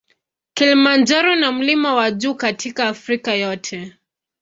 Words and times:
Kilimanjaro 0.53 1.35
na 1.35 1.51
mlima 1.51 1.93
wa 1.95 2.11
juu 2.11 2.35
katika 2.35 2.87
Afrika 2.87 3.33
yote. 3.33 3.93